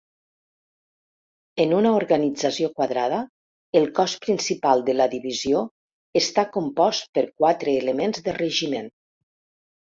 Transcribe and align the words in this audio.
En 1.65 1.73
una 1.79 1.91
organització 1.97 2.69
quadrada, 2.79 3.19
el 3.81 3.85
cos 3.99 4.15
principal 4.23 4.81
de 4.87 4.95
la 4.97 5.07
divisió 5.13 5.61
està 6.23 6.47
compost 6.57 7.07
per 7.19 7.25
quatre 7.45 7.77
elements 7.85 8.25
de 8.31 8.35
regiment. 8.41 8.91